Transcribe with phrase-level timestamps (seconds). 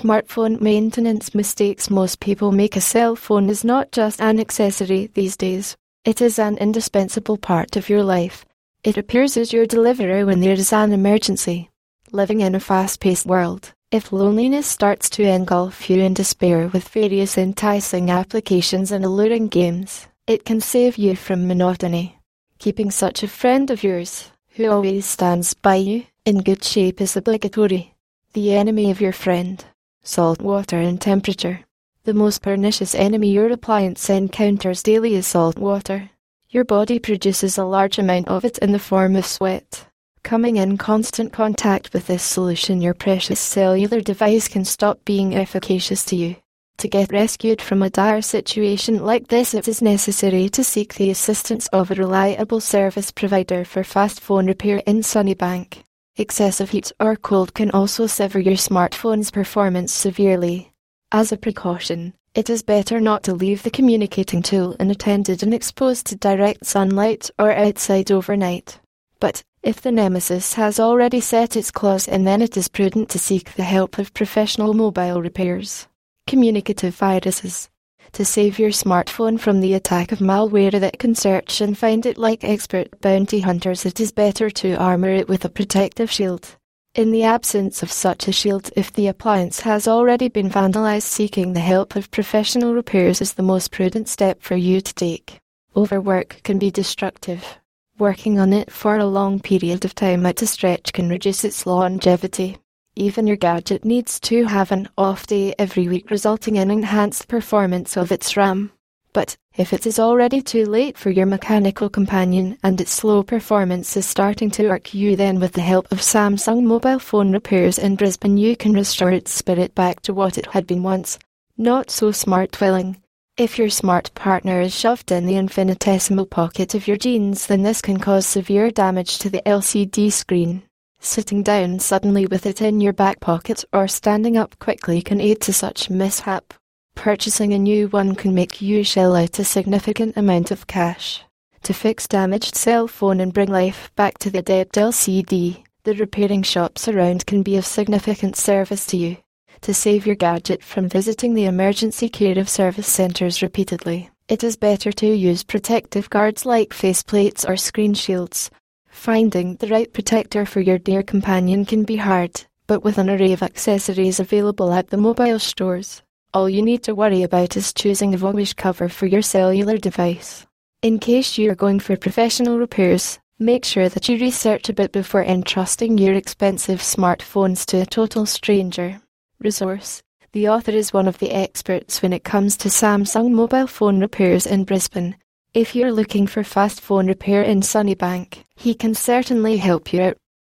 [0.00, 5.36] smartphone maintenance mistakes most people make a cell phone is not just an accessory these
[5.36, 5.76] days,
[6.06, 8.46] it is an indispensable part of your life.
[8.82, 11.68] It appears as your deliverer when there is an emergency.
[12.12, 16.88] Living in a fast paced world, if loneliness starts to engulf you in despair with
[16.88, 22.16] various enticing applications and alluring games, it can save you from monotony.
[22.58, 27.18] Keeping such a friend of yours, who always stands by you, in good shape is
[27.18, 27.94] obligatory.
[28.32, 29.62] The enemy of your friend,
[30.02, 31.60] salt water and temperature.
[32.04, 36.10] The most pernicious enemy your appliance encounters daily is salt water.
[36.48, 39.86] Your body produces a large amount of it in the form of sweat.
[40.22, 46.04] Coming in constant contact with this solution, your precious cellular device can stop being efficacious
[46.06, 46.36] to you.
[46.78, 51.10] To get rescued from a dire situation like this, it is necessary to seek the
[51.10, 55.84] assistance of a reliable service provider for fast phone repair in Sunnybank.
[56.20, 60.70] Excessive heat or cold can also sever your smartphone's performance severely.
[61.10, 66.08] As a precaution, it is better not to leave the communicating tool unattended and exposed
[66.08, 68.80] to direct sunlight or outside overnight.
[69.18, 73.18] But, if the nemesis has already set its claws in, then it is prudent to
[73.18, 75.88] seek the help of professional mobile repairs.
[76.26, 77.70] Communicative viruses
[78.12, 82.18] to save your smartphone from the attack of malware that can search and find it
[82.18, 86.56] like expert bounty hunters, it is better to armor it with a protective shield.
[86.94, 91.52] In the absence of such a shield, if the appliance has already been vandalized, seeking
[91.52, 95.38] the help of professional repairs is the most prudent step for you to take.
[95.76, 97.58] Overwork can be destructive.
[97.96, 101.64] Working on it for a long period of time at a stretch can reduce its
[101.64, 102.58] longevity.
[102.96, 107.96] Even your gadget needs to have an off day every week, resulting in enhanced performance
[107.96, 108.72] of its RAM.
[109.12, 113.96] But, if it is already too late for your mechanical companion and its slow performance
[113.96, 117.96] is starting to irk you, then with the help of Samsung mobile phone repairs in
[117.96, 121.18] Brisbane, you can restore its spirit back to what it had been once.
[121.56, 123.02] Not so smart dwelling.
[123.36, 127.80] If your smart partner is shoved in the infinitesimal pocket of your jeans, then this
[127.80, 130.62] can cause severe damage to the LCD screen.
[131.02, 135.40] Sitting down suddenly with it in your back pocket or standing up quickly can aid
[135.40, 136.52] to such mishap.
[136.94, 141.24] Purchasing a new one can make you shell out a significant amount of cash.
[141.62, 146.42] To fix damaged cell phone and bring life back to the dead LCD, the repairing
[146.42, 149.16] shops around can be of significant service to you.
[149.62, 154.56] To save your gadget from visiting the emergency care of service centres repeatedly, it is
[154.56, 158.50] better to use protective guards like faceplates or screen shields,
[158.90, 163.32] Finding the right protector for your dear companion can be hard, but with an array
[163.32, 166.02] of accessories available at the mobile stores,
[166.34, 170.46] all you need to worry about is choosing a varnish cover for your cellular device.
[170.82, 174.92] In case you are going for professional repairs, make sure that you research a bit
[174.92, 179.00] before entrusting your expensive smartphones to a total stranger.
[179.38, 180.02] Resource
[180.32, 184.46] The author is one of the experts when it comes to Samsung mobile phone repairs
[184.46, 185.16] in Brisbane
[185.52, 190.16] if you're looking for fast phone repair in Sunnybank, he can certainly help you out.